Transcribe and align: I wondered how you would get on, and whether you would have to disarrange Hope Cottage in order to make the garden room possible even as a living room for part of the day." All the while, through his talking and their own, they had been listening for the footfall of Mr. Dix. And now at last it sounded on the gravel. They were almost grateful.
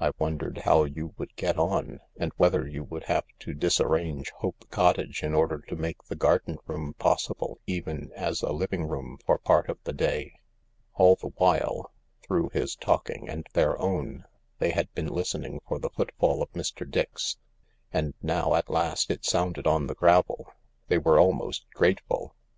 I 0.00 0.12
wondered 0.18 0.62
how 0.64 0.84
you 0.84 1.12
would 1.18 1.36
get 1.36 1.58
on, 1.58 2.00
and 2.16 2.32
whether 2.38 2.66
you 2.66 2.84
would 2.84 3.04
have 3.04 3.26
to 3.40 3.52
disarrange 3.52 4.30
Hope 4.38 4.64
Cottage 4.70 5.22
in 5.22 5.34
order 5.34 5.58
to 5.68 5.76
make 5.76 6.02
the 6.04 6.16
garden 6.16 6.56
room 6.66 6.94
possible 6.94 7.60
even 7.66 8.10
as 8.16 8.40
a 8.40 8.50
living 8.54 8.86
room 8.86 9.18
for 9.26 9.36
part 9.36 9.68
of 9.68 9.76
the 9.84 9.92
day." 9.92 10.32
All 10.94 11.16
the 11.16 11.32
while, 11.36 11.92
through 12.22 12.48
his 12.54 12.76
talking 12.76 13.28
and 13.28 13.46
their 13.52 13.78
own, 13.78 14.24
they 14.58 14.70
had 14.70 14.90
been 14.94 15.08
listening 15.08 15.60
for 15.68 15.78
the 15.78 15.90
footfall 15.90 16.42
of 16.42 16.50
Mr. 16.52 16.90
Dix. 16.90 17.36
And 17.92 18.14
now 18.22 18.54
at 18.54 18.70
last 18.70 19.10
it 19.10 19.26
sounded 19.26 19.66
on 19.66 19.86
the 19.86 19.94
gravel. 19.94 20.50
They 20.86 20.96
were 20.96 21.18
almost 21.20 21.66
grateful. 21.74 22.34